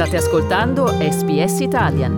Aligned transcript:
State 0.00 0.16
ascoltando 0.16 0.86
SBS 0.98 1.60
Italian. 1.60 2.14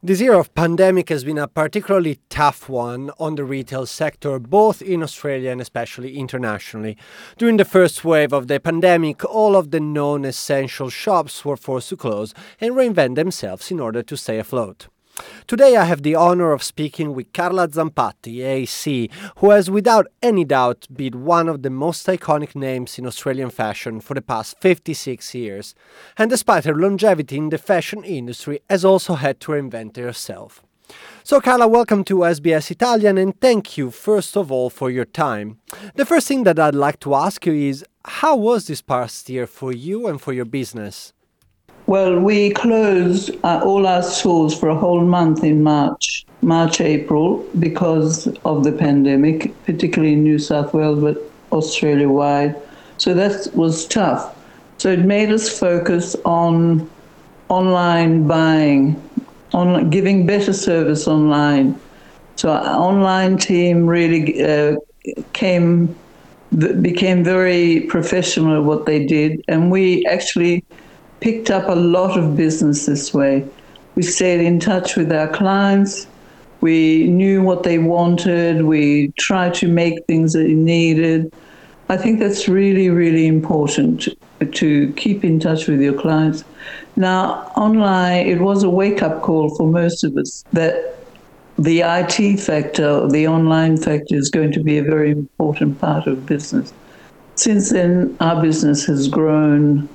This 0.00 0.20
year 0.20 0.34
of 0.34 0.54
pandemic 0.54 1.08
has 1.08 1.24
been 1.24 1.36
a 1.38 1.48
particularly 1.48 2.20
tough 2.28 2.68
one 2.68 3.10
on 3.18 3.34
the 3.34 3.42
retail 3.42 3.86
sector, 3.86 4.38
both 4.38 4.82
in 4.82 5.02
Australia 5.02 5.50
and 5.50 5.60
especially 5.60 6.16
internationally. 6.16 6.96
During 7.38 7.56
the 7.56 7.64
first 7.64 8.04
wave 8.04 8.32
of 8.32 8.46
the 8.46 8.60
pandemic, 8.60 9.24
all 9.24 9.56
of 9.56 9.72
the 9.72 9.80
non 9.80 10.24
essential 10.24 10.90
shops 10.90 11.44
were 11.44 11.56
forced 11.56 11.88
to 11.88 11.96
close 11.96 12.34
and 12.60 12.76
reinvent 12.76 13.16
themselves 13.16 13.72
in 13.72 13.80
order 13.80 14.04
to 14.04 14.16
stay 14.16 14.38
afloat. 14.38 14.86
Today 15.46 15.76
I 15.76 15.84
have 15.84 16.02
the 16.02 16.14
honor 16.14 16.52
of 16.52 16.62
speaking 16.62 17.14
with 17.14 17.32
Carla 17.32 17.68
Zampatti, 17.68 18.44
AC, 18.44 19.10
who 19.36 19.50
has 19.50 19.70
without 19.70 20.06
any 20.22 20.44
doubt 20.44 20.86
been 20.92 21.24
one 21.24 21.48
of 21.48 21.62
the 21.62 21.70
most 21.70 22.06
iconic 22.06 22.54
names 22.54 22.98
in 22.98 23.06
Australian 23.06 23.50
fashion 23.50 24.00
for 24.00 24.14
the 24.14 24.22
past 24.22 24.60
56 24.60 25.34
years, 25.34 25.74
and 26.16 26.30
despite 26.30 26.64
her 26.64 26.74
longevity 26.74 27.36
in 27.36 27.48
the 27.48 27.58
fashion 27.58 28.04
industry 28.04 28.60
has 28.70 28.84
also 28.84 29.14
had 29.14 29.40
to 29.40 29.52
reinvent 29.52 29.96
herself. 29.96 30.62
So 31.22 31.40
Carla, 31.40 31.68
welcome 31.68 32.04
to 32.04 32.16
SBS 32.16 32.70
Italian 32.70 33.18
and 33.18 33.38
thank 33.40 33.76
you 33.76 33.90
first 33.90 34.36
of 34.36 34.50
all 34.50 34.70
for 34.70 34.90
your 34.90 35.04
time. 35.04 35.58
The 35.94 36.06
first 36.06 36.26
thing 36.26 36.44
that 36.44 36.58
I'd 36.58 36.74
like 36.74 37.00
to 37.00 37.14
ask 37.14 37.46
you 37.46 37.52
is 37.52 37.84
how 38.04 38.36
was 38.36 38.66
this 38.66 38.82
past 38.82 39.28
year 39.28 39.46
for 39.46 39.72
you 39.72 40.06
and 40.06 40.20
for 40.20 40.32
your 40.32 40.46
business? 40.46 41.12
Well, 41.90 42.20
we 42.20 42.50
closed 42.50 43.32
uh, 43.42 43.62
all 43.64 43.84
our 43.84 44.04
stores 44.04 44.56
for 44.56 44.68
a 44.68 44.76
whole 44.76 45.00
month 45.00 45.42
in 45.42 45.64
March, 45.64 46.24
March, 46.40 46.80
April, 46.80 47.44
because 47.58 48.28
of 48.44 48.62
the 48.62 48.70
pandemic, 48.70 49.52
particularly 49.64 50.12
in 50.12 50.22
New 50.22 50.38
South 50.38 50.72
Wales, 50.72 51.00
but 51.00 51.20
Australia 51.50 52.08
wide. 52.08 52.54
So 52.98 53.12
that 53.14 53.52
was 53.56 53.88
tough. 53.88 54.38
So 54.78 54.92
it 54.92 55.00
made 55.00 55.32
us 55.32 55.48
focus 55.58 56.14
on 56.24 56.88
online 57.48 58.28
buying, 58.28 58.94
on 59.52 59.90
giving 59.90 60.26
better 60.26 60.52
service 60.52 61.08
online. 61.08 61.76
So 62.36 62.52
our 62.52 62.78
online 62.78 63.36
team 63.36 63.88
really 63.88 64.40
uh, 64.40 64.76
came, 65.32 65.96
became 66.82 67.24
very 67.24 67.80
professional 67.88 68.58
at 68.58 68.62
what 68.62 68.86
they 68.86 69.04
did, 69.04 69.42
and 69.48 69.72
we 69.72 70.06
actually 70.06 70.64
picked 71.20 71.50
up 71.50 71.68
a 71.68 71.74
lot 71.74 72.18
of 72.18 72.36
business 72.36 72.86
this 72.86 73.14
way. 73.14 73.46
We 73.94 74.02
stayed 74.02 74.40
in 74.40 74.60
touch 74.60 74.96
with 74.96 75.12
our 75.12 75.28
clients. 75.28 76.06
We 76.60 77.06
knew 77.06 77.42
what 77.42 77.62
they 77.62 77.78
wanted. 77.78 78.62
We 78.62 79.12
tried 79.18 79.54
to 79.54 79.68
make 79.68 80.04
things 80.06 80.32
that 80.32 80.40
they 80.40 80.54
needed. 80.54 81.32
I 81.88 81.96
think 81.96 82.20
that's 82.20 82.48
really, 82.48 82.88
really 82.88 83.26
important 83.26 84.08
to 84.52 84.92
keep 84.92 85.24
in 85.24 85.40
touch 85.40 85.66
with 85.66 85.80
your 85.80 85.98
clients. 85.98 86.44
Now, 86.96 87.50
online, 87.56 88.26
it 88.26 88.40
was 88.40 88.62
a 88.62 88.70
wake 88.70 89.02
up 89.02 89.22
call 89.22 89.54
for 89.56 89.66
most 89.66 90.04
of 90.04 90.16
us 90.16 90.44
that 90.52 90.96
the 91.58 91.80
IT 91.80 92.38
factor, 92.38 93.06
the 93.08 93.26
online 93.26 93.76
factor, 93.76 94.14
is 94.14 94.30
going 94.30 94.52
to 94.52 94.62
be 94.62 94.78
a 94.78 94.82
very 94.82 95.10
important 95.10 95.78
part 95.80 96.06
of 96.06 96.26
business. 96.26 96.72
Since 97.34 97.70
then, 97.70 98.16
our 98.20 98.40
business 98.40 98.84
has 98.86 99.08
grown 99.08 99.88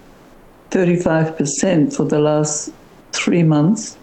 35% 0.72 1.96
for 1.96 2.06
the 2.06 2.20
last 2.20 2.72
three 3.12 3.44
months 3.44 3.98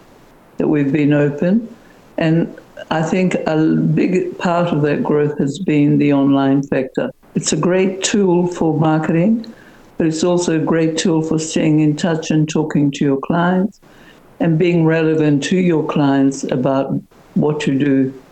that 0.57 0.67
we've 0.67 0.91
been 0.91 1.13
open. 1.13 1.73
And 2.17 2.57
I 2.89 3.01
think 3.01 3.35
a 3.47 3.57
big 3.75 4.37
part 4.37 4.73
of 4.73 4.81
that 4.83 5.03
growth 5.03 5.37
has 5.39 5.59
been 5.59 5.97
the 5.97 6.13
online 6.13 6.63
factor. 6.63 7.11
It's 7.35 7.53
a 7.53 7.57
great 7.57 8.03
tool 8.03 8.47
for 8.47 8.79
marketing, 8.79 9.51
but 9.97 10.07
it's 10.07 10.23
also 10.23 10.59
a 10.59 10.63
great 10.63 10.97
tool 10.97 11.21
for 11.21 11.39
staying 11.39 11.79
in 11.79 11.95
touch 11.95 12.31
and 12.31 12.47
talking 12.49 12.91
to 12.91 13.05
your 13.05 13.19
clients 13.21 13.79
and 14.39 14.59
being 14.59 14.85
relevant 14.85 15.43
to 15.45 15.57
your 15.57 15.85
clients 15.87 16.43
about 16.43 16.99
what 17.35 17.65
you 17.65 17.77
do 17.79 18.22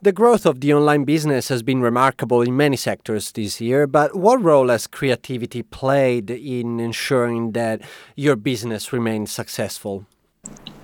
the 0.00 0.12
growth 0.12 0.46
of 0.46 0.60
the 0.60 0.72
online 0.72 1.04
business 1.04 1.48
has 1.48 1.62
been 1.62 1.80
remarkable 1.80 2.42
in 2.42 2.56
many 2.56 2.76
sectors 2.76 3.32
this 3.32 3.60
year, 3.60 3.86
but 3.86 4.14
what 4.14 4.42
role 4.42 4.68
has 4.68 4.86
creativity 4.86 5.62
played 5.62 6.30
in 6.30 6.78
ensuring 6.78 7.52
that 7.52 7.80
your 8.14 8.36
business 8.36 8.92
remains 8.92 9.32
successful? 9.32 10.06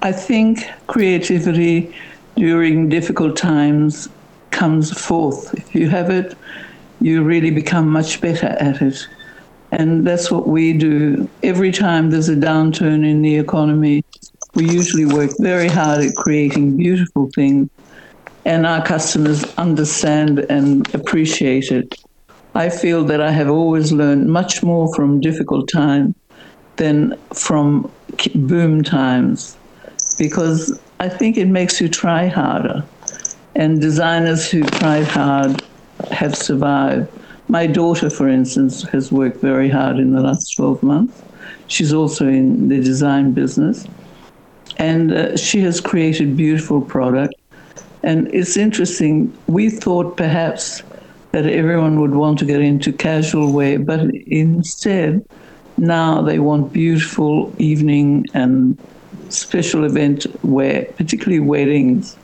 I 0.03 0.13
think 0.13 0.67
creativity 0.89 1.95
during 2.37 2.89
difficult 2.89 3.37
times 3.37 4.09
comes 4.51 4.91
forth. 4.93 5.55
If 5.55 5.75
you 5.75 5.89
have 5.89 6.11
it, 6.11 6.37
you 7.01 7.23
really 7.23 7.51
become 7.51 7.89
much 7.89 8.21
better 8.21 8.49
at 8.59 8.83
it. 8.83 9.07
And 9.71 10.07
that's 10.07 10.31
what 10.31 10.49
we 10.49 10.73
do. 10.73 11.29
Every 11.43 11.73
time 11.73 12.11
there's 12.11 12.29
a 12.29 12.37
downturn 12.37 13.09
in 13.09 13.23
the 13.23 13.37
economy, 13.37 14.05
we 14.55 14.69
usually 14.71 15.05
work 15.05 15.31
very 15.39 15.69
hard 15.69 16.05
at 16.05 16.15
creating 16.15 16.77
beautiful 16.77 17.29
things 17.35 17.69
and 18.45 18.67
our 18.67 18.85
customers 18.85 19.45
understand 19.57 20.41
and 20.51 20.93
appreciate 20.95 21.71
it. 21.71 21.95
I 22.55 22.69
feel 22.69 23.05
that 23.05 23.21
I 23.21 23.31
have 23.31 23.49
always 23.49 23.91
learned 23.91 24.29
much 24.29 24.63
more 24.63 24.95
from 24.95 25.21
difficult 25.21 25.69
times 25.73 26.15
than 26.77 27.19
from 27.33 27.91
boom 28.35 28.83
times 28.83 29.57
because 30.19 30.79
I 31.01 31.09
think 31.09 31.37
it 31.37 31.47
makes 31.47 31.81
you 31.81 31.89
try 31.89 32.27
harder. 32.27 32.85
And 33.57 33.81
designers 33.81 34.51
who 34.51 34.63
tried 34.65 35.07
hard 35.07 35.63
have 36.11 36.37
survived. 36.37 37.09
My 37.49 37.67
daughter, 37.67 38.11
for 38.11 38.29
instance, 38.29 38.83
has 38.89 39.13
worked 39.13 39.41
very 39.41 39.69
hard 39.69 39.99
in 39.99 40.13
the 40.13 40.21
last 40.21 40.55
12 40.57 40.83
months. 40.83 41.23
She's 41.67 41.93
also 41.93 42.27
in 42.27 42.69
the 42.69 42.81
design 42.81 43.33
business. 43.33 43.87
And 44.77 45.13
uh, 45.13 45.37
she 45.37 45.61
has 45.61 45.81
created 45.81 46.37
beautiful 46.37 46.81
products 46.81 47.41
and 48.05 48.33
it's 48.35 48.57
interesting, 48.57 49.33
we 49.47 49.71
thought 49.71 50.17
perhaps 50.17 50.83
that 51.33 51.47
everyone 51.47 52.01
would 52.01 52.15
want 52.15 52.39
to 52.39 52.45
get 52.45 52.61
into 52.61 52.93
casual 52.93 53.53
wear, 53.53 53.79
but 53.79 54.01
instead, 54.27 55.25
now 55.79 56.23
they 56.23 56.39
want 56.39 56.73
beautiful 56.73 57.53
evening 57.59 58.27
and 58.35 58.79
special 59.31 59.85
event 59.85 60.27
wear, 60.45 60.85
particularly 60.97 61.41
weddings. 61.41 62.17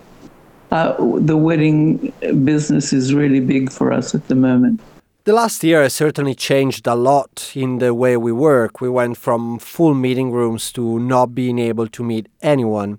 Uh, 0.71 0.95
the 1.19 1.37
wedding 1.37 2.13
business 2.45 2.93
is 2.93 3.13
really 3.13 3.41
big 3.41 3.73
for 3.73 3.93
us 3.93 4.15
at 4.15 4.29
the 4.29 4.35
moment. 4.37 4.81
The 5.25 5.33
last 5.33 5.65
year 5.65 5.83
has 5.83 5.95
certainly 5.95 6.35
changed 6.35 6.87
a 6.87 6.95
lot 6.95 7.53
in 7.55 7.79
the 7.79 7.93
way 7.93 8.17
we 8.17 8.33
work. 8.33 8.81
We 8.81 8.89
went 8.89 9.17
from 9.17 9.59
full 9.59 9.95
meeting 9.95 10.31
rooms 10.31 10.73
to 10.73 10.99
not 10.99 11.35
being 11.35 11.59
able 11.59 11.89
to 11.89 12.05
meet 12.05 12.29
anyone. 12.43 12.99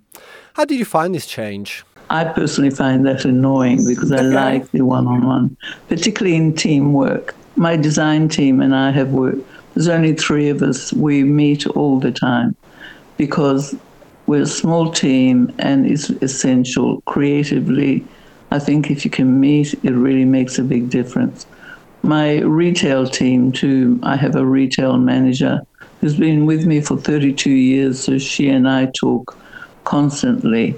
How 0.56 0.66
did 0.66 0.78
you 0.78 0.86
find 0.86 1.16
this 1.16 1.26
change? 1.26 1.86
I 2.12 2.26
personally 2.26 2.72
find 2.72 3.06
that 3.06 3.24
annoying 3.24 3.86
because 3.88 4.12
I 4.12 4.20
like 4.20 4.70
the 4.72 4.82
one 4.82 5.08
on 5.08 5.26
one, 5.26 5.58
particularly 5.88 6.36
in 6.36 6.54
teamwork. 6.54 7.34
My 7.56 7.78
design 7.78 8.28
team 8.28 8.60
and 8.60 8.76
I 8.76 8.92
have 8.92 9.12
worked, 9.12 9.48
there's 9.74 9.88
only 9.88 10.14
three 10.14 10.50
of 10.50 10.62
us. 10.62 10.92
We 10.92 11.24
meet 11.24 11.66
all 11.68 12.02
the 12.02 12.12
time 12.12 12.54
because 13.16 13.74
we're 14.28 14.42
a 14.42 14.46
small 14.46 14.92
team 14.92 15.54
and 15.58 15.86
it's 15.90 16.10
essential 16.10 17.00
creatively. 17.06 18.06
I 18.52 18.60
think 18.60 18.92
if 18.92 19.06
you 19.06 19.12
can 19.12 19.40
meet, 19.40 19.74
it 19.82 19.94
really 19.94 20.26
makes 20.26 20.60
a 20.60 20.64
big 20.64 20.90
difference. 20.90 21.46
My 22.04 22.40
retail 22.40 23.08
team, 23.08 23.54
too, 23.54 24.02
I 24.04 24.18
have 24.18 24.36
a 24.36 24.46
retail 24.46 24.98
manager 24.98 25.62
who's 26.02 26.18
been 26.18 26.46
with 26.46 26.66
me 26.66 26.82
for 26.82 26.98
32 26.98 27.50
years, 27.50 28.04
so 28.04 28.18
she 28.18 28.50
and 28.50 28.68
I 28.68 28.92
talk 29.00 29.38
constantly 29.86 30.76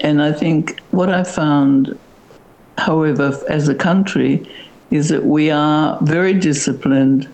and 0.00 0.22
I 0.22 0.32
think 0.32 0.80
what 0.90 1.08
I 1.08 1.24
found, 1.24 1.98
however, 2.78 3.40
as 3.48 3.68
a 3.68 3.74
country, 3.74 4.48
is 4.90 5.08
that 5.08 5.24
we 5.24 5.50
are 5.50 5.98
very 6.02 6.34
disciplined. 6.34 7.28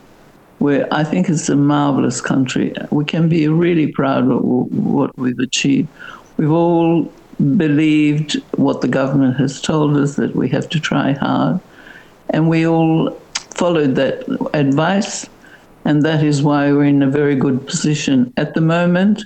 Where 0.58 0.86
I 0.92 1.04
think 1.04 1.30
it's 1.30 1.48
a 1.48 1.56
marvelous 1.56 2.20
country. 2.20 2.74
We 2.90 3.06
can 3.06 3.30
be 3.30 3.48
really 3.48 3.86
proud 3.86 4.30
of 4.30 4.42
what 4.44 5.16
we've 5.16 5.38
achieved. 5.38 5.88
We've 6.36 6.50
all 6.52 7.10
believed 7.56 8.34
what 8.56 8.82
the 8.82 8.88
government 8.88 9.38
has 9.38 9.62
told 9.62 9.96
us 9.96 10.16
that 10.16 10.36
we 10.36 10.50
have 10.50 10.68
to 10.68 10.78
try 10.78 11.12
hard, 11.12 11.60
and 12.28 12.50
we 12.50 12.66
all 12.66 13.18
followed 13.54 13.94
that 13.94 14.28
advice, 14.52 15.26
and 15.86 16.02
that 16.02 16.22
is 16.22 16.42
why 16.42 16.70
we're 16.72 16.84
in 16.84 17.02
a 17.02 17.08
very 17.08 17.36
good 17.36 17.66
position 17.66 18.30
at 18.36 18.52
the 18.52 18.60
moment. 18.60 19.24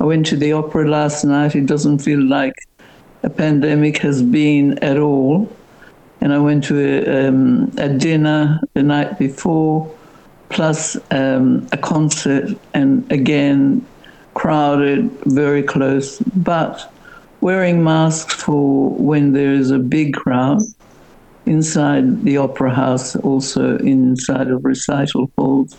I 0.00 0.04
went 0.04 0.26
to 0.26 0.36
the 0.36 0.52
opera 0.52 0.88
last 0.88 1.24
night. 1.24 1.54
It 1.54 1.66
doesn't 1.66 1.98
feel 1.98 2.20
like 2.20 2.54
a 3.22 3.30
pandemic 3.30 3.98
has 3.98 4.22
been 4.22 4.78
at 4.78 4.98
all. 4.98 5.50
And 6.20 6.32
I 6.32 6.38
went 6.38 6.64
to 6.64 6.78
a, 6.78 7.28
um, 7.28 7.72
a 7.78 7.88
dinner 7.88 8.60
the 8.74 8.82
night 8.82 9.18
before, 9.18 9.92
plus 10.50 10.96
um, 11.10 11.66
a 11.72 11.76
concert, 11.76 12.50
and 12.74 13.10
again, 13.10 13.84
crowded, 14.34 15.10
very 15.26 15.62
close, 15.62 16.18
but 16.20 16.92
wearing 17.40 17.82
masks 17.82 18.34
for 18.34 18.90
when 18.90 19.32
there 19.32 19.52
is 19.52 19.70
a 19.70 19.78
big 19.78 20.14
crowd 20.14 20.62
inside 21.46 22.22
the 22.22 22.36
opera 22.36 22.72
house, 22.72 23.16
also 23.16 23.76
inside 23.78 24.48
of 24.48 24.64
recital 24.64 25.30
halls, 25.36 25.76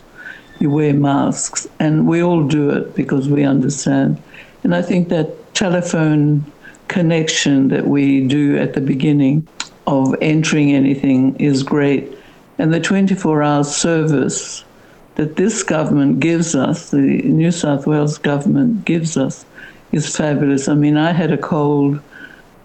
you 0.60 0.70
wear 0.70 0.94
masks. 0.94 1.68
And 1.80 2.06
we 2.06 2.22
all 2.22 2.44
do 2.46 2.70
it 2.70 2.96
because 2.96 3.30
we 3.30 3.44
understand. 3.44 4.22
And 4.64 4.76
I 4.76 4.82
think 4.82 5.08
that 5.10 5.54
telephone 5.54 6.52
connection 6.88 7.70
that 7.70 7.88
we 7.88 8.28
do 8.28 8.58
at 8.58 8.74
the 8.74 8.82
beginning 8.82 9.48
of 9.88 10.16
entering 10.22 10.72
anything 10.72 11.36
is 11.38 11.64
great. 11.64 12.18
And 12.58 12.74
the 12.74 12.80
24 12.80 13.44
hour 13.44 13.64
service 13.64 14.64
that 15.16 15.36
this 15.36 15.64
government 15.64 16.20
gives 16.20 16.56
us, 16.56 16.90
the 16.90 16.98
New 16.98 17.52
South 17.52 17.86
Wales 17.86 18.18
government 18.18 18.86
gives 18.86 19.18
us, 19.18 19.46
is 19.92 20.16
fabulous. 20.16 20.68
I 20.68 20.74
mean, 20.74 20.98
I 20.98 21.12
had 21.12 21.32
a 21.32 21.38
cold, 21.38 22.00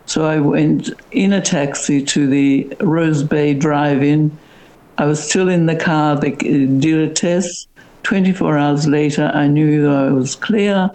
so 0.06 0.24
I 0.24 0.38
went 0.38 0.90
in 1.10 1.32
a 1.32 1.42
taxi 1.42 2.02
to 2.04 2.26
the 2.26 2.74
Rose 2.80 3.22
Bay 3.22 3.52
Drive 3.52 4.02
In. 4.02 4.36
I 4.96 5.04
was 5.04 5.22
still 5.22 5.48
in 5.48 5.66
the 5.66 5.76
car, 5.76 6.16
they 6.16 6.32
uh, 6.32 6.80
did 6.80 7.10
a 7.10 7.12
test. 7.12 7.68
24 8.04 8.56
hours 8.56 8.86
later, 8.86 9.30
I 9.34 9.46
knew 9.46 9.90
I 9.92 10.10
was 10.10 10.34
clear. 10.34 10.90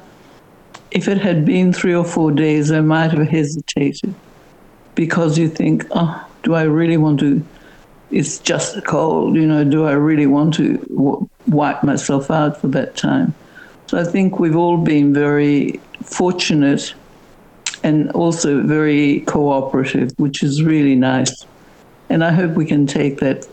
If 0.94 1.07
it 1.07 1.18
had 1.18 1.44
been 1.44 1.74
three 1.74 1.95
or 1.95 2.06
four 2.06 2.31
days, 2.31 2.72
I 2.72 2.81
might 2.81 3.12
have 3.12 3.28
hesitated 3.28 4.13
because 4.94 5.40
you 5.40 5.50
think, 5.50 5.86
oh, 5.92 6.24
do 6.44 6.54
I 6.54 6.63
really 6.63 6.98
want 6.98 7.19
to? 7.22 7.44
It's 8.12 8.38
just 8.38 8.78
a 8.78 8.81
cold, 8.81 9.36
you 9.36 9.48
know, 9.48 9.63
do 9.63 9.86
I 9.86 9.94
really 9.94 10.28
want 10.28 10.54
to 10.56 10.78
w- 10.78 11.28
wipe 11.48 11.84
myself 11.84 12.30
out 12.30 12.62
for 12.62 12.68
that 12.68 12.95
time? 12.95 13.34
So 13.88 13.98
I 13.98 14.04
think 14.04 14.40
we've 14.40 14.56
all 14.56 14.78
been 14.78 15.16
very 15.16 15.80
fortunate 16.04 16.94
and 17.81 18.12
also 18.12 18.62
very 18.62 19.22
cooperative, 19.22 20.12
which 20.18 20.44
is 20.44 20.62
really 20.62 20.95
nice. 20.95 21.44
And 22.10 22.24
I 22.24 22.31
hope 22.31 22.51
we 22.51 22.66
can 22.66 22.86
take 22.86 23.18
that, 23.19 23.48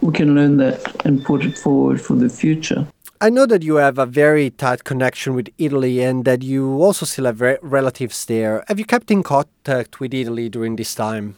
we 0.00 0.12
can 0.12 0.36
learn 0.36 0.58
that 0.58 1.04
and 1.04 1.24
put 1.24 1.44
it 1.44 1.58
forward 1.58 2.00
for 2.00 2.14
the 2.14 2.28
future. 2.28 2.86
I 3.24 3.30
know 3.30 3.46
that 3.46 3.62
you 3.62 3.76
have 3.76 3.96
a 3.96 4.04
very 4.04 4.50
tight 4.50 4.84
connection 4.84 5.34
with 5.34 5.48
Italy 5.56 6.02
and 6.02 6.26
that 6.26 6.42
you 6.42 6.82
also 6.82 7.06
still 7.06 7.24
have 7.24 7.40
re- 7.40 7.56
relatives 7.62 8.26
there. 8.26 8.62
Have 8.68 8.78
you 8.78 8.84
kept 8.84 9.10
in 9.10 9.22
contact 9.22 9.98
with 9.98 10.12
Italy 10.12 10.50
during 10.50 10.76
this 10.76 10.94
time? 10.94 11.36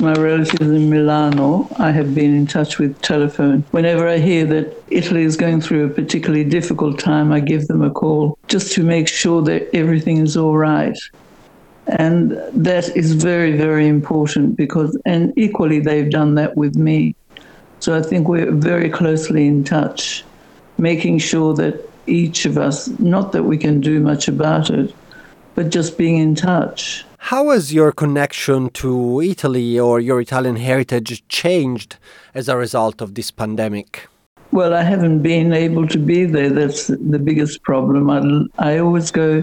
My 0.00 0.14
relatives 0.14 0.66
in 0.66 0.88
Milano, 0.88 1.68
I 1.78 1.90
have 1.90 2.14
been 2.14 2.34
in 2.34 2.46
touch 2.46 2.78
with 2.78 2.98
telephone. 3.02 3.62
Whenever 3.72 4.08
I 4.08 4.16
hear 4.16 4.46
that 4.46 4.74
Italy 4.88 5.22
is 5.22 5.36
going 5.36 5.60
through 5.60 5.84
a 5.84 5.90
particularly 5.90 6.44
difficult 6.44 6.98
time, 6.98 7.30
I 7.30 7.40
give 7.40 7.66
them 7.66 7.82
a 7.82 7.90
call 7.90 8.38
just 8.46 8.72
to 8.72 8.82
make 8.82 9.06
sure 9.06 9.42
that 9.42 9.68
everything 9.76 10.16
is 10.16 10.34
all 10.34 10.56
right. 10.56 10.98
And 11.88 12.40
that 12.54 12.96
is 12.96 13.12
very, 13.12 13.54
very 13.54 13.86
important 13.86 14.56
because, 14.56 14.98
and 15.04 15.34
equally, 15.36 15.78
they've 15.78 16.10
done 16.10 16.36
that 16.36 16.56
with 16.56 16.76
me. 16.76 17.14
So 17.80 17.94
I 17.94 18.00
think 18.00 18.28
we're 18.28 18.50
very 18.50 18.88
closely 18.88 19.46
in 19.46 19.62
touch, 19.62 20.24
making 20.78 21.18
sure 21.18 21.54
that 21.54 21.88
each 22.06 22.46
of 22.46 22.56
us, 22.56 22.88
not 22.98 23.32
that 23.32 23.42
we 23.42 23.58
can 23.58 23.80
do 23.80 24.00
much 24.00 24.28
about 24.28 24.70
it, 24.70 24.94
but 25.54 25.70
just 25.70 25.98
being 25.98 26.18
in 26.18 26.34
touch. 26.34 27.04
How 27.18 27.50
has 27.50 27.74
your 27.74 27.92
connection 27.92 28.70
to 28.70 29.20
Italy 29.20 29.78
or 29.78 30.00
your 30.00 30.20
Italian 30.20 30.56
heritage 30.56 31.26
changed 31.28 31.96
as 32.34 32.48
a 32.48 32.56
result 32.56 33.02
of 33.02 33.14
this 33.14 33.30
pandemic? 33.30 34.08
Well, 34.52 34.72
I 34.72 34.82
haven't 34.82 35.20
been 35.20 35.52
able 35.52 35.86
to 35.88 35.98
be 35.98 36.24
there. 36.24 36.48
That's 36.48 36.86
the 36.86 37.18
biggest 37.18 37.62
problem. 37.62 38.08
I, 38.08 38.74
I 38.74 38.78
always 38.78 39.10
go 39.10 39.42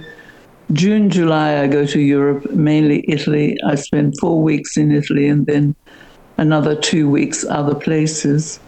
June, 0.74 1.12
July, 1.12 1.62
I 1.62 1.68
go 1.68 1.86
to 1.86 2.00
Europe, 2.00 2.50
mainly 2.52 3.06
Italy. 3.08 3.56
I 3.68 3.76
spend 3.76 4.16
four 4.20 4.42
weeks 4.42 4.78
in 4.78 4.92
Italy 4.92 5.28
and 5.28 5.46
then 5.46 5.76
another 6.38 6.76
two 6.76 7.08
weeks 7.08 7.46
other 7.46 7.76
places. 7.76 8.60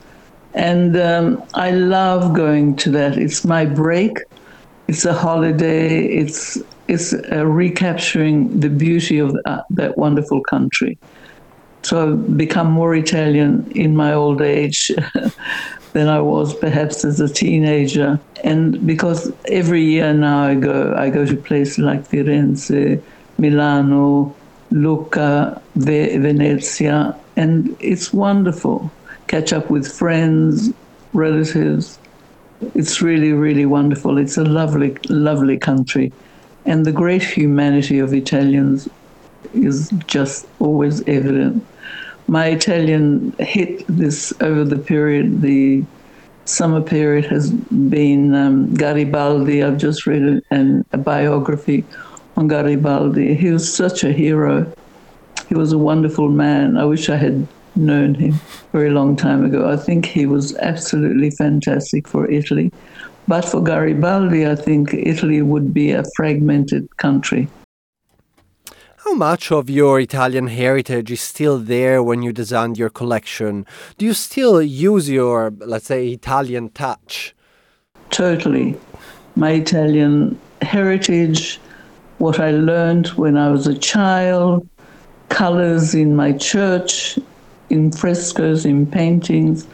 And 0.54 0.98
um, 0.98 1.44
I 1.54 1.72
love 1.72 2.34
going 2.34 2.76
to 2.78 2.90
that. 2.92 3.18
It's 3.18 3.46
my 3.46 3.66
break. 3.66 4.18
It's 4.88 5.06
a 5.06 5.14
holiday. 5.14 6.06
It's 6.06 6.58
it's 6.88 7.14
uh, 7.14 7.46
recapturing 7.46 8.60
the 8.60 8.70
beauty 8.70 9.20
of 9.20 9.34
that, 9.44 9.66
that 9.72 9.98
wonderful 9.98 10.42
country. 10.42 10.98
So 11.84 12.04
I've 12.04 12.38
become 12.38 12.72
more 12.72 12.96
Italian 12.96 13.70
in 13.72 13.96
my 13.96 14.14
old 14.14 14.42
age 14.42 14.92
than 15.94 16.08
I 16.08 16.20
was 16.20 16.54
perhaps 16.56 17.04
as 17.06 17.20
a 17.20 17.28
teenager. 17.28 18.20
And 18.44 18.86
because 18.86 19.32
every 19.48 19.84
year 19.84 20.14
now 20.14 20.44
I 20.44 20.56
go, 20.56 20.94
I 20.96 21.10
go 21.10 21.26
to 21.26 21.36
places 21.36 21.80
like 21.80 22.08
Firenze, 22.08 23.02
Milano, 23.38 24.36
Lucca, 24.72 25.62
Venezia, 25.76 27.16
and 27.36 27.76
it's 27.80 28.14
wonderful. 28.14 28.92
Catch 29.28 29.54
up 29.54 29.70
with 29.70 29.92
friends, 29.92 30.72
relatives. 31.14 32.00
It's 32.74 33.02
really, 33.02 33.34
really 33.34 33.66
wonderful. 33.66 34.18
It's 34.18 34.38
a 34.38 34.44
lovely, 34.44 34.98
lovely 35.10 35.58
country. 35.58 36.12
And 36.66 36.86
the 36.86 36.92
great 36.92 37.24
humanity 37.24 38.00
of 38.00 38.14
Italians 38.14 38.90
is 39.54 39.92
just 40.08 40.48
always 40.60 41.02
evident. 41.08 41.66
My 42.28 42.48
Italian 42.48 43.34
hit 43.40 43.86
this 43.88 44.34
over 44.42 44.64
the 44.64 44.78
period, 44.78 45.42
the 45.42 45.86
summer 46.46 46.82
period 46.82 47.26
has 47.26 47.52
been 47.52 48.34
um, 48.36 48.74
Garibaldi. 48.74 49.64
I've 49.64 49.78
just 49.78 50.06
read 50.06 50.42
an, 50.52 50.86
a 50.92 50.98
biography 50.98 51.86
on 52.36 52.48
Garibaldi. 52.48 53.36
He 53.36 53.52
was 53.52 53.72
such 53.72 54.04
a 54.04 54.12
hero. 54.12 54.72
He 55.48 55.56
was 55.56 55.72
a 55.72 55.78
wonderful 55.78 56.30
man. 56.30 56.78
I 56.78 56.86
wish 56.86 57.10
I 57.10 57.16
had 57.16 57.48
known 57.78 58.16
him 58.16 58.34
very 58.74 58.90
long 58.90 59.16
time 59.16 59.46
ago. 59.46 59.70
I 59.70 59.78
think 59.78 60.06
he 60.06 60.26
was 60.26 60.56
absolutely 60.58 61.32
fantastic 61.32 62.08
for 62.08 62.30
Italy. 62.30 62.72
But 63.28 63.44
for 63.46 63.62
Garibaldi, 63.62 64.48
I 64.48 64.56
think 64.56 64.94
Italy 64.94 65.42
would 65.42 65.74
be 65.74 65.92
a 65.92 66.04
fragmented 66.16 66.96
country. 66.98 67.48
How 69.08 69.14
much 69.14 69.52
of 69.52 69.70
your 69.70 70.00
Italian 70.00 70.48
heritage 70.48 71.12
is 71.12 71.22
still 71.22 71.60
there 71.60 72.04
when 72.04 72.22
you 72.24 72.34
designed 72.34 72.78
your 72.78 72.90
collection? 72.90 73.66
Do 73.98 74.06
you 74.06 74.14
still 74.14 74.62
use 74.62 75.10
your, 75.10 75.54
let's 75.60 75.86
say, 75.88 76.10
Italian 76.10 76.70
touch? 76.70 77.34
Totally. 78.10 78.78
My 79.36 79.52
Italian 79.52 80.38
heritage, 80.62 81.60
what 82.18 82.40
I 82.40 82.52
learned 82.52 83.08
when 83.10 83.38
I 83.38 83.50
was 83.50 83.68
a 83.68 83.78
child, 83.78 84.68
colors 85.30 85.94
in 85.94 86.16
my 86.16 86.34
church, 86.34 87.18
in 87.70 87.92
frescoes, 87.92 88.66
in 88.66 88.86
paintings, 88.86 89.68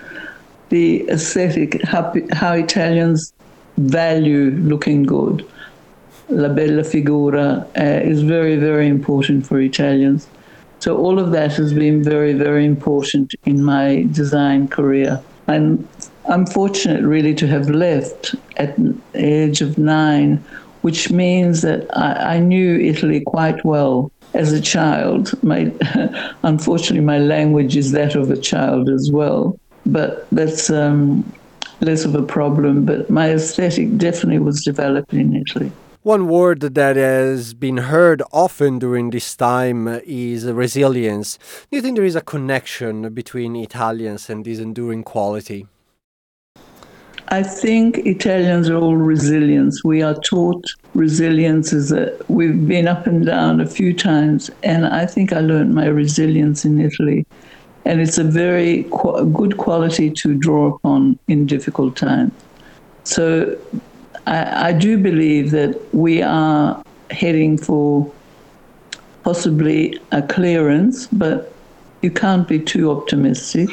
the 0.69 1.07
aesthetic, 1.09 1.81
how, 1.83 2.13
how 2.31 2.53
Italians 2.53 3.33
value 3.77 4.51
looking 4.51 5.03
good. 5.03 5.47
La 6.29 6.49
bella 6.49 6.83
figura 6.83 7.67
uh, 7.77 8.09
is 8.11 8.21
very, 8.21 8.55
very 8.55 8.87
important 8.87 9.45
for 9.45 9.59
Italians. 9.59 10.27
So 10.79 10.97
all 10.97 11.19
of 11.19 11.31
that 11.31 11.53
has 11.53 11.73
been 11.73 12.03
very, 12.03 12.33
very 12.33 12.65
important 12.65 13.33
in 13.45 13.63
my 13.63 14.07
design 14.11 14.67
career. 14.67 15.21
I'm, 15.47 15.87
I'm 16.29 16.45
fortunate 16.45 17.03
really 17.03 17.35
to 17.35 17.47
have 17.47 17.69
left 17.69 18.35
at 18.57 18.75
the 18.77 18.95
age 19.13 19.61
of 19.61 19.77
nine, 19.77 20.43
which 20.81 21.11
means 21.11 21.61
that 21.61 21.85
I, 21.95 22.35
I 22.35 22.39
knew 22.39 22.79
Italy 22.79 23.21
quite 23.21 23.63
well 23.63 24.11
as 24.33 24.51
a 24.51 24.61
child. 24.61 25.31
My, 25.43 25.71
unfortunately, 26.43 27.05
my 27.05 27.19
language 27.19 27.75
is 27.77 27.91
that 27.91 28.15
of 28.15 28.31
a 28.31 28.37
child 28.37 28.89
as 28.89 29.11
well. 29.11 29.57
But 29.85 30.27
that's 30.31 30.69
um, 30.69 31.29
less 31.81 32.05
of 32.05 32.15
a 32.15 32.23
problem, 32.23 32.85
but 32.85 33.09
my 33.09 33.31
aesthetic 33.31 33.97
definitely 33.97 34.39
was 34.39 34.63
developed 34.63 35.13
in 35.13 35.35
Italy. 35.35 35.71
One 36.03 36.27
word 36.27 36.59
that 36.59 36.97
has 36.97 37.53
been 37.53 37.77
heard 37.77 38.21
often 38.33 38.77
during 38.77 39.11
this 39.11 39.35
time 39.37 39.87
is 40.05 40.45
resilience. 40.45 41.37
Do 41.71 41.77
you 41.77 41.81
think 41.81 41.95
there 41.95 42.05
is 42.05 42.17
a 42.17 42.21
connection 42.21 43.13
between 43.13 43.55
Italians 43.55 44.29
and 44.29 44.43
this 44.43 44.59
enduring 44.59 45.03
quality? 45.03 45.65
I 47.29 47.41
think 47.41 47.99
Italians 47.99 48.69
are 48.69 48.75
all 48.75 48.97
resilience. 48.97 49.81
We 49.85 50.01
are 50.01 50.15
taught 50.15 50.65
resilience 50.93 51.73
is 51.73 51.91
a, 51.91 52.17
we've 52.27 52.67
been 52.67 52.87
up 52.87 53.07
and 53.07 53.25
down 53.25 53.61
a 53.61 53.67
few 53.67 53.93
times, 53.93 54.49
and 54.63 54.85
I 54.85 55.05
think 55.05 55.33
I 55.33 55.39
learned 55.39 55.73
my 55.73 55.87
resilience 55.87 56.65
in 56.65 56.79
Italy 56.79 57.25
and 57.85 57.99
it's 57.99 58.17
a 58.17 58.23
very 58.23 58.83
qu- 58.91 59.25
good 59.31 59.57
quality 59.57 60.09
to 60.09 60.35
draw 60.35 60.75
upon 60.75 61.19
in 61.27 61.45
difficult 61.45 61.95
times. 61.95 62.31
So 63.03 63.57
I, 64.25 64.69
I 64.69 64.73
do 64.73 64.97
believe 64.97 65.51
that 65.51 65.79
we 65.93 66.21
are 66.21 66.81
heading 67.11 67.57
for 67.57 68.11
possibly 69.23 69.99
a 70.11 70.21
clearance, 70.21 71.07
but 71.07 71.53
you 72.01 72.11
can't 72.11 72.47
be 72.47 72.59
too 72.59 72.91
optimistic 72.91 73.69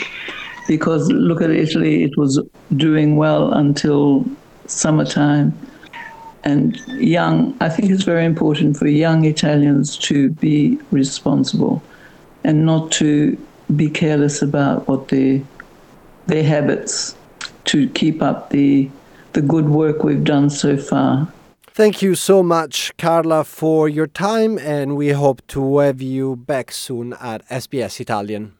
because 0.68 1.10
look 1.10 1.40
at 1.40 1.50
Italy, 1.50 2.04
it 2.04 2.16
was 2.16 2.40
doing 2.76 3.16
well 3.16 3.52
until 3.52 4.24
summertime 4.66 5.56
and 6.44 6.76
young, 6.98 7.56
I 7.60 7.68
think 7.68 7.90
it's 7.90 8.04
very 8.04 8.24
important 8.24 8.76
for 8.76 8.86
young 8.86 9.24
Italians 9.24 9.96
to 9.98 10.30
be 10.30 10.78
responsible 10.90 11.82
and 12.44 12.64
not 12.64 12.90
to 12.92 13.36
be 13.76 13.88
careless 13.90 14.42
about 14.42 14.88
what 14.88 15.08
their 15.08 15.42
their 16.26 16.44
habits 16.44 17.14
to 17.64 17.88
keep 17.90 18.22
up 18.22 18.50
the 18.50 18.90
the 19.32 19.42
good 19.42 19.68
work 19.68 20.02
we've 20.02 20.24
done 20.24 20.50
so 20.50 20.76
far. 20.76 21.28
Thank 21.72 22.02
you 22.02 22.14
so 22.14 22.42
much, 22.42 22.92
Carla, 22.98 23.44
for 23.44 23.88
your 23.88 24.08
time, 24.08 24.58
and 24.58 24.96
we 24.96 25.10
hope 25.10 25.40
to 25.48 25.78
have 25.78 26.02
you 26.02 26.36
back 26.36 26.72
soon 26.72 27.14
at 27.20 27.48
SBS 27.48 28.00
Italian. 28.00 28.59